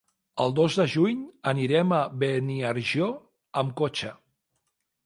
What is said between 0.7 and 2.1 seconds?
de juny anirem a